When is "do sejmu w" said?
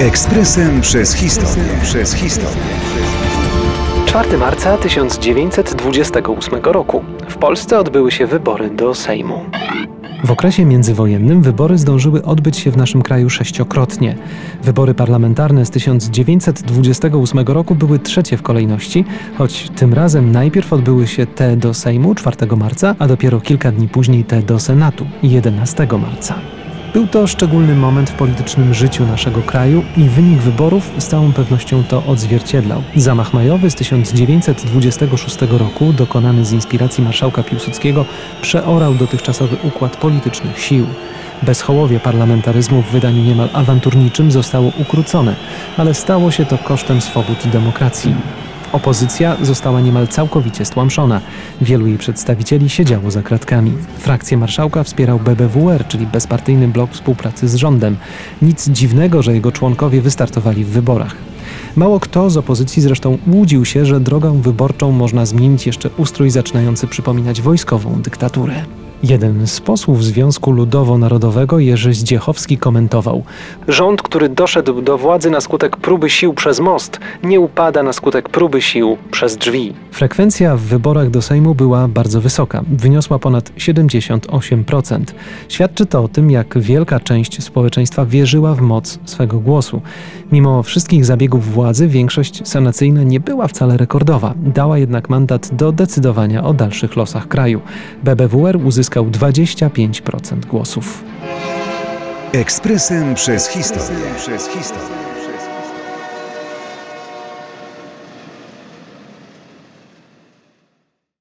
8.70-10.30